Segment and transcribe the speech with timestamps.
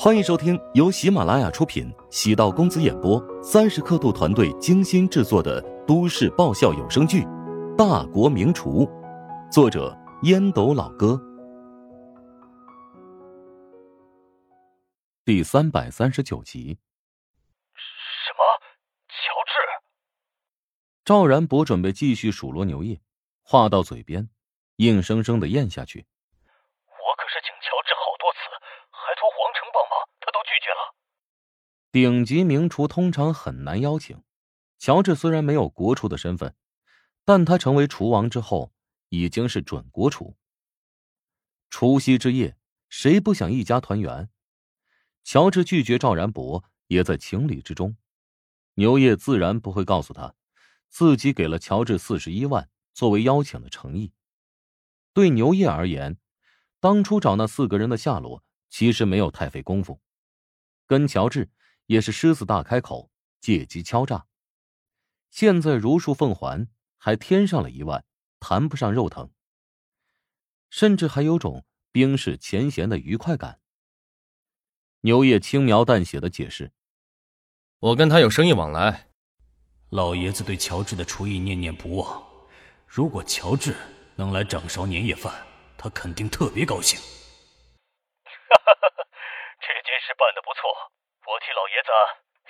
[0.00, 7.22] 欢迎收听由喜马拉雅出品、喜道公子演播、三十刻度团队精心制作的都市爆笑有声剧
[7.76, 8.86] 《大国名厨》，
[9.52, 9.92] 作者
[10.22, 11.20] 烟斗老哥，
[15.24, 16.78] 第三百三十九集。
[17.74, 18.44] 什么？
[19.08, 19.14] 乔
[19.46, 19.52] 治？
[21.04, 23.00] 赵然博准备继续数落牛叶，
[23.42, 24.30] 话到嘴边，
[24.76, 26.06] 硬生生的咽下去。
[26.86, 28.38] 我可是请乔治好多次，
[28.90, 30.94] 还托皇城帮忙，他都拒绝了。
[32.00, 34.22] 顶级名厨通常很难邀请。
[34.78, 36.54] 乔治虽然没有国厨的身份，
[37.24, 38.72] 但他成为厨王之后，
[39.08, 40.36] 已经是准国厨。
[41.70, 42.56] 除夕之夜，
[42.88, 44.30] 谁不想一家团圆？
[45.24, 47.96] 乔治拒绝赵然博，也在情理之中。
[48.74, 50.36] 牛业自然不会告诉他，
[50.88, 54.12] 自己给了乔治四十一万作为邀请的诚意。
[55.12, 56.16] 对牛业而言，
[56.78, 60.00] 当初找那四个人的下落，其实没有太费功夫。
[60.86, 61.50] 跟乔治
[61.88, 64.26] 也是狮子大开口，借机敲诈。
[65.30, 68.04] 现在如数奉还，还添上了一万，
[68.38, 69.30] 谈不上肉疼，
[70.68, 73.60] 甚至还有种冰释前嫌的愉快感。
[75.00, 76.72] 牛业轻描淡写的解释
[77.80, 79.08] ：“我跟他有生意往来，
[79.88, 82.22] 老爷子对乔治的厨艺念念不忘。
[82.86, 83.74] 如果乔治
[84.16, 85.46] 能来掌勺年夜饭，
[85.78, 89.08] 他肯定特别高兴。”哈哈哈哈
[89.60, 90.60] 这件事办的不错，
[91.28, 91.90] 我替老爷子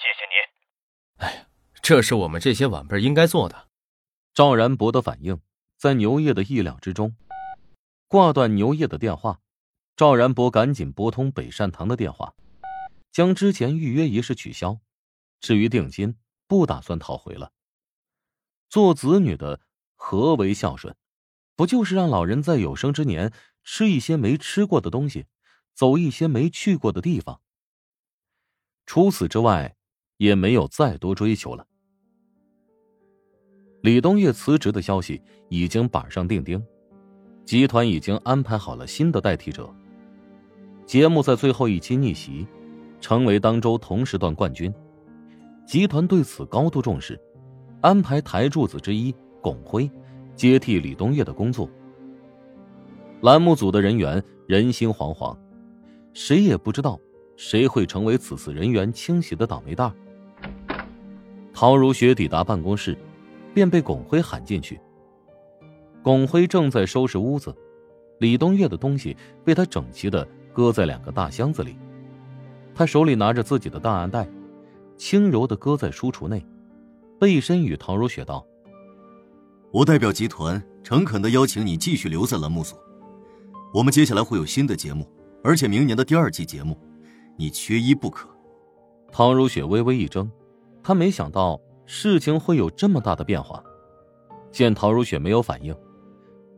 [0.00, 1.28] 谢谢您。
[1.28, 1.46] 哎，
[1.82, 3.68] 这是我们这些晚辈应该做的。
[4.32, 5.42] 赵然博的反应
[5.76, 7.14] 在牛业的意料之中，
[8.08, 9.40] 挂断牛业的电话。
[9.94, 12.32] 赵然博赶紧拨通北善堂的电话，
[13.10, 14.80] 将之前预约仪式取消。
[15.38, 17.52] 至于定金，不打算讨回了。
[18.70, 19.60] 做子女的
[19.96, 20.96] 何为孝顺？
[21.54, 25.26] 不就是让老人在有生之年吃一些没吃过的东西，
[25.74, 27.42] 走一些没去过的地方？
[28.94, 29.74] 除此之外，
[30.18, 31.66] 也没有再多追求了。
[33.80, 36.62] 李东岳辞职的消息已经板上钉钉，
[37.46, 39.66] 集团已经安排好了新的代替者。
[40.84, 42.46] 节目在最后一期逆袭，
[43.00, 44.70] 成为当周同时段冠军。
[45.64, 47.18] 集团对此高度重视，
[47.80, 49.10] 安排台柱子之一
[49.40, 49.90] 巩辉
[50.36, 51.66] 接替李东岳的工作。
[53.22, 55.34] 栏目组的人员人心惶惶，
[56.12, 57.00] 谁也不知道
[57.44, 59.92] 谁会成为此次人员清洗的倒霉蛋。
[61.52, 62.96] 陶如雪抵达办公室，
[63.52, 64.78] 便被巩辉喊进去。
[66.04, 67.52] 巩辉正在收拾屋子，
[68.20, 70.26] 李东岳的东西被他整齐的。
[70.52, 71.76] 搁在两个大箱子里，
[72.74, 74.28] 他手里拿着自己的档案袋，
[74.98, 76.44] 轻柔的搁在书橱内，
[77.18, 78.46] 背身与陶如雪道
[79.72, 82.76] ：“我代表集团诚恳的邀请你继续留在栏目组，
[83.72, 85.08] 我们接下来会有新的节目，
[85.42, 86.78] 而且明年的第二季节目，
[87.36, 88.28] 你缺一不可。”
[89.10, 90.30] 陶如雪微微一怔，
[90.82, 93.62] 她没想到事情会有这么大的变化。
[94.50, 95.74] 见陶如雪没有反应，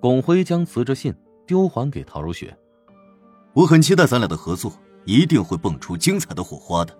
[0.00, 1.14] 巩辉将辞职信
[1.46, 2.56] 丢还给陶如雪。
[3.54, 4.72] 我很期待咱俩的合作，
[5.04, 6.96] 一定会蹦出精彩的火花的。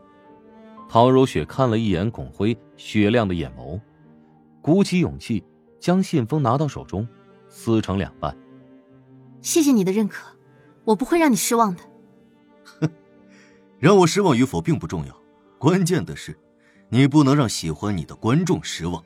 [0.89, 3.79] 陶如雪看了一眼巩辉雪亮的眼眸，
[4.63, 5.45] 鼓起勇气
[5.79, 7.07] 将信封拿到手中，
[7.49, 8.37] 撕成两半。
[9.43, 10.35] 谢谢你的认可，
[10.85, 11.83] 我不会让你失望的。
[13.81, 15.15] 哼，让我失望与否并不重要，
[15.59, 16.39] 关键的是，
[16.91, 19.05] 你不能让喜欢你的观众失望。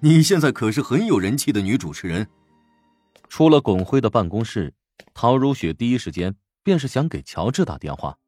[0.00, 2.28] 你现在可是很有人气的女主持人。
[3.28, 4.74] 出了巩辉的办公室，
[5.12, 6.36] 陶如雪第一时间。
[6.66, 8.18] 便是想给乔治打电话，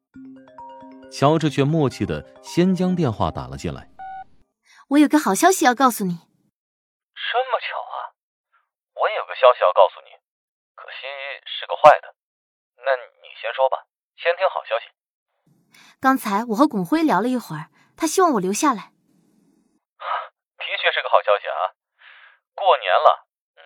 [1.11, 3.91] 乔治却默契的先将电话打了进来。
[4.87, 6.15] 我有个好消息要告诉你。
[6.15, 8.15] 这么巧啊！
[8.95, 10.15] 我也有个消息要告诉你，
[10.71, 11.03] 可惜
[11.51, 12.15] 是个坏的。
[12.79, 13.83] 那你先说吧，
[14.15, 14.87] 先听好消息。
[15.99, 18.93] 刚才我和巩辉聊了一会儿，他希望我留下来。
[20.57, 21.75] 的确是个好消息啊！
[22.53, 23.61] 过年了，嗯，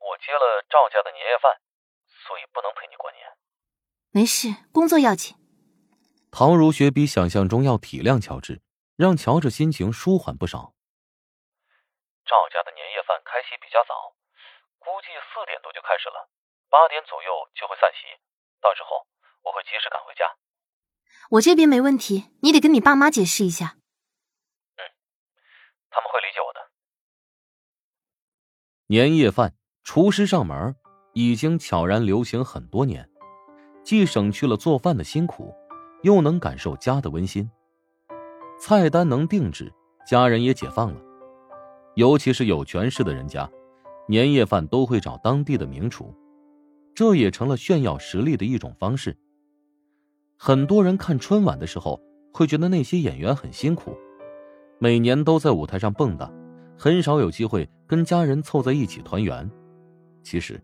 [0.00, 1.60] 我接了赵家的年夜饭，
[2.26, 3.22] 所以不能陪你过年。
[4.10, 5.36] 没事，工作要紧。
[6.32, 8.62] 陶如雪比想象中要体谅乔治，
[8.96, 10.72] 让乔治心情舒缓不少。
[12.24, 14.16] 赵家的年夜饭开席比较早，
[14.78, 16.28] 估计四点多就开始了，
[16.68, 18.10] 八点左右就会散席。
[18.60, 19.06] 到时候
[19.42, 20.34] 我会及时赶回家。
[21.30, 23.76] 我这边没问题，你得跟你爸妈解释一下。
[24.76, 24.80] 嗯，
[25.90, 26.60] 他们会理解我的。
[28.86, 30.76] 年夜饭，厨师上门，
[31.14, 33.08] 已经悄然流行很多年。
[33.82, 35.54] 既省去了做饭的辛苦，
[36.02, 37.50] 又能感受家的温馨。
[38.60, 39.72] 菜单能定制，
[40.06, 41.00] 家人也解放了。
[41.94, 43.50] 尤其是有权势的人家，
[44.08, 46.14] 年夜饭都会找当地的名厨，
[46.94, 49.16] 这也成了炫耀实力的一种方式。
[50.38, 52.00] 很多人看春晚的时候
[52.32, 53.96] 会觉得那些演员很辛苦，
[54.78, 56.30] 每年都在舞台上蹦跶，
[56.78, 59.50] 很少有机会跟家人凑在一起团圆。
[60.22, 60.60] 其实，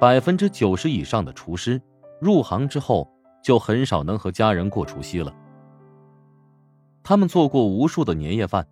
[0.00, 1.80] 百分之九十以上的厨师
[2.20, 3.08] 入行之后
[3.42, 5.32] 就很少能和家人过除夕了。
[7.04, 8.66] 他们做过无数的年夜饭，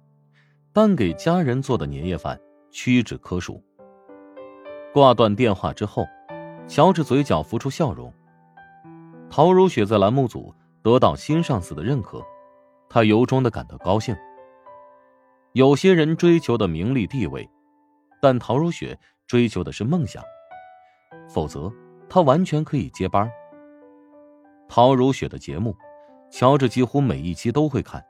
[0.72, 2.40] 但给家人做的年夜饭
[2.72, 3.62] 屈指可数。
[4.92, 6.04] 挂断电话之后，
[6.66, 8.12] 乔治嘴角浮出笑容。
[9.36, 12.24] 陶如雪在栏目组得到新上司的认可，
[12.88, 14.16] 她由衷的感到高兴。
[15.54, 17.50] 有些人追求的名利地位，
[18.22, 18.96] 但陶如雪
[19.26, 20.22] 追求的是梦想，
[21.28, 21.68] 否则
[22.08, 23.28] 她完全可以接班。
[24.68, 25.76] 陶如雪的节目，
[26.30, 28.00] 乔治几乎每一期都会看。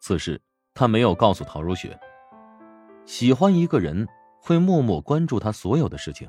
[0.00, 0.42] 此事
[0.74, 1.96] 他没有告诉陶如雪。
[3.06, 4.04] 喜欢一个人
[4.42, 6.28] 会默默关注他所有的事情，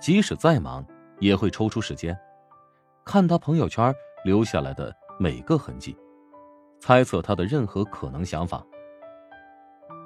[0.00, 0.82] 即使再忙
[1.18, 2.18] 也会抽出时间。
[3.04, 3.92] 看他朋友圈
[4.24, 5.96] 留下来的每个痕迹，
[6.78, 8.64] 猜测他的任何可能想法。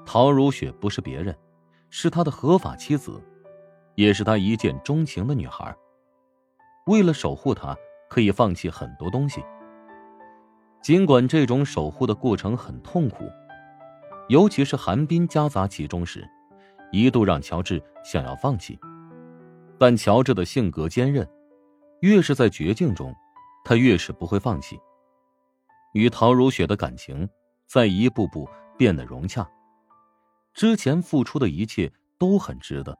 [0.06, 1.36] 陶如雪不是别人，
[1.90, 3.20] 是他的合法妻子，
[3.94, 5.74] 也是他一见钟情的女孩。
[6.86, 7.76] 为了守护他，
[8.08, 9.42] 可以放弃很多东西。
[10.82, 13.24] 尽管这种守护的过程很痛苦，
[14.28, 16.26] 尤其是寒冰夹杂其中时，
[16.92, 18.78] 一度让乔治想要放弃。
[19.78, 21.28] 但乔治的性格坚韧。
[22.04, 23.16] 越是在绝境中，
[23.64, 24.78] 他越是不会放弃。
[25.94, 27.26] 与陶如雪的感情
[27.66, 28.46] 在一步步
[28.76, 29.50] 变得融洽，
[30.52, 32.98] 之前付出的一切都很值得。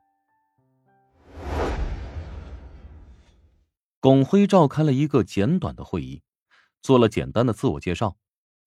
[4.01, 6.23] 龚辉召开了一个简短的会议，
[6.81, 8.17] 做了简单的自我介绍，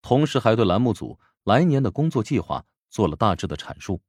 [0.04, 4.00] 同时还对栏目组来年的工作计划做了大致的阐述。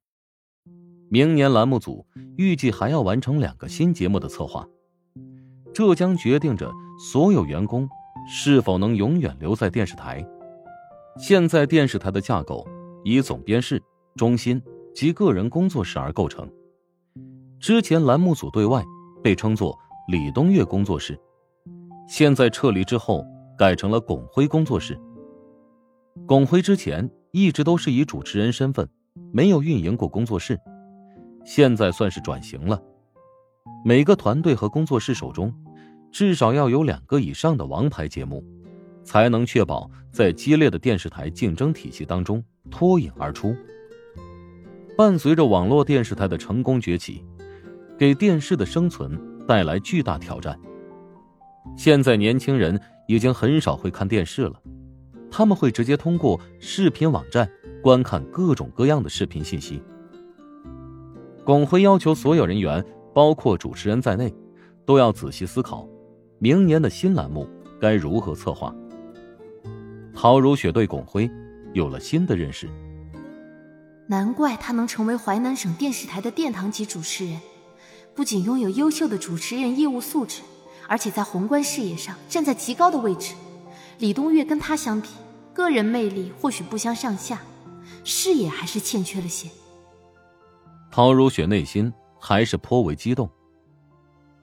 [1.08, 4.68] 明年栏目组预计还要完成两个新节目的策划。
[5.78, 7.88] 这将决定着所有员工
[8.26, 10.26] 是否能永远留在电视台。
[11.16, 12.66] 现在电视台的架构
[13.04, 13.80] 以总编室、
[14.16, 14.60] 中心
[14.92, 16.50] 及个人工作室而构成。
[17.60, 18.84] 之前栏目组对外
[19.22, 19.78] 被称作
[20.08, 21.16] 李东岳工作室，
[22.08, 23.24] 现在撤离之后
[23.56, 25.00] 改成了巩辉工作室。
[26.26, 28.88] 巩辉之前一直都是以主持人身份，
[29.32, 30.58] 没有运营过工作室，
[31.44, 32.82] 现在算是转型了。
[33.84, 35.54] 每个团队和工作室手中，
[36.10, 38.44] 至少要有两个以上的王牌节目，
[39.04, 43.54] 才能确保在激烈的电视台竞争体系当中脱颖而出。
[44.96, 47.24] 伴随着网络电视台的成功崛起，
[47.98, 50.58] 给电视的生存带来巨大挑战。
[51.76, 54.60] 现在年轻人已经很少会看电视了，
[55.30, 57.48] 他们会直接通过视频网站
[57.82, 59.82] 观看各种各样的视频信息。
[61.44, 62.84] 巩辉要求所有人员。
[63.14, 64.32] 包括主持人在内，
[64.86, 65.88] 都要仔细思考，
[66.38, 67.48] 明年的新栏目
[67.80, 68.74] 该如何策划。
[70.14, 71.30] 陶如雪对巩辉
[71.72, 72.68] 有了新的认识，
[74.06, 77.40] 难怪他能成为淮南省电视台的殿堂级主持人，
[78.14, 80.42] 不仅拥有优秀的主持人业务素质，
[80.88, 83.34] 而且在宏观视野上站在极高的位置。
[83.98, 85.08] 李东岳跟他相比，
[85.52, 87.40] 个人魅力或许不相上下，
[88.04, 89.48] 视野还是欠缺了些。
[90.90, 91.92] 陶如雪内心。
[92.20, 93.30] 还是颇为激动。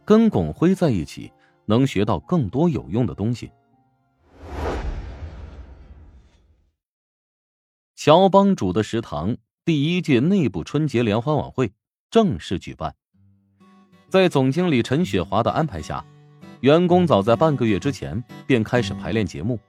[0.05, 1.29] 跟巩辉在一起，
[1.65, 3.51] 能学到更多有用的东西。
[7.95, 11.71] 乔帮主的食堂第一届内部春节联欢晚会
[12.11, 12.95] 正式举办。
[14.09, 16.05] 在总经理陈雪华的安排下，
[16.61, 19.59] 员工早在半个月之前便开始排练节目。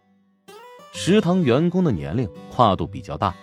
[0.92, 3.34] 食堂员工的年龄跨度比较大，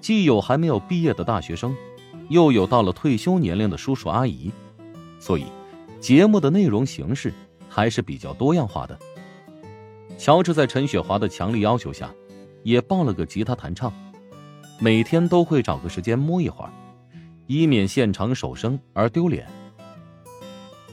[0.00, 1.76] 既有还没有毕业的大学生。
[2.28, 4.50] 又有到了退休年龄的叔叔阿姨，
[5.18, 5.44] 所以
[6.02, 7.32] 节目的内容形式
[7.68, 8.98] 还是比较多样化的。
[10.18, 12.12] 乔治在陈雪华的强力要求下，
[12.64, 13.92] 也报了个吉他弹唱，
[14.80, 16.72] 每天都会找个时间摸一会儿，
[17.46, 19.46] 以免现场手生而丢脸。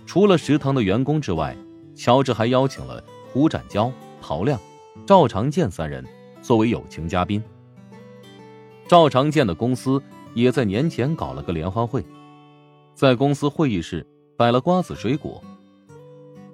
[0.06, 1.58] 除了食堂的员工之外，
[1.96, 4.60] 乔治还邀请了胡展娇、陶亮、
[5.08, 6.06] 赵长健三人
[6.40, 7.42] 作为友情嘉宾。
[8.88, 10.02] 赵长健的公司。
[10.36, 12.06] 也在年前搞了个联欢会，
[12.94, 14.06] 在公司会议室
[14.40, 15.44] 摆了瓜子水果。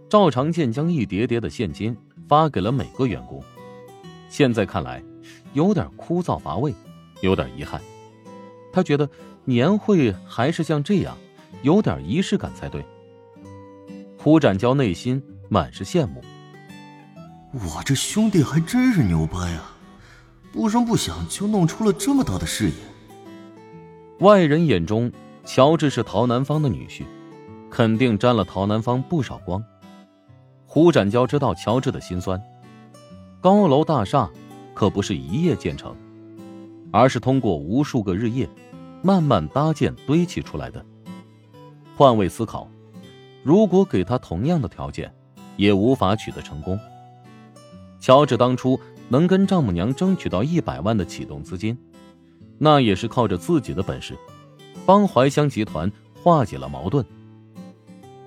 [0.10, 1.96] 赵长健将一叠叠的现金
[2.28, 3.44] 发给了每个员工。
[4.28, 5.04] 现在看来，
[5.54, 6.74] 有点枯燥乏味，
[7.22, 7.80] 有点遗憾。
[8.74, 9.08] 他觉得
[9.44, 11.16] 年会还是像这样，
[11.62, 12.84] 有点仪式感才对。
[14.18, 16.24] 胡展娇内心满是羡慕。
[17.54, 19.78] 我这兄弟还真是牛掰啊，
[20.52, 22.74] 不声不响就弄出了这么大的事业。
[24.22, 25.12] 外人眼中，
[25.46, 27.04] 乔治是陶南方的女婿，
[27.76, 29.62] 肯定沾了陶南方不少光。
[30.66, 32.42] 胡展娇知道乔治的心酸。
[33.42, 34.30] 高楼大厦
[34.74, 35.94] 可不是一夜建成，
[36.90, 38.50] 而是通过无数个日夜，
[39.02, 40.86] 慢慢搭建堆砌出来的。
[41.98, 42.66] 换位思考，
[43.44, 45.14] 如果给他同样的条件，
[45.58, 46.80] 也无法取得成功。
[48.00, 48.80] 乔治当初
[49.10, 51.78] 能跟丈母娘争取到一百万的启动资金，
[52.58, 54.18] 那也是靠着自己的本事，
[54.86, 55.92] 帮怀香集团
[56.24, 57.06] 化解了矛盾。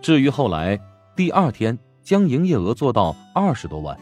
[0.00, 0.78] 至于后来
[1.16, 3.98] 第二天将营业额做到二十多万，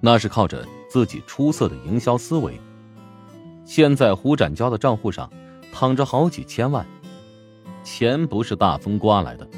[0.00, 2.60] 那是靠着自己出色的营销思维。
[3.64, 5.30] 现在胡展娇的账户上
[5.72, 6.84] 躺着好几千万，
[7.84, 9.48] 钱不是大风刮来的，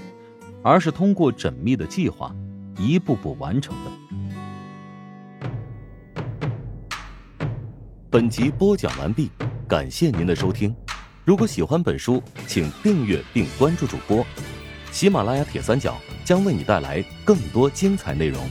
[0.63, 2.35] 而是通过缜密的计划，
[2.79, 3.91] 一步步完成的。
[8.11, 9.31] 本集播讲完毕，
[9.67, 10.73] 感谢您的收听。
[11.25, 14.25] 如果喜欢本书，请订阅并关注主播。
[14.95, 18.49] 喜马拉雅铁三角将为你带来更多精彩内容。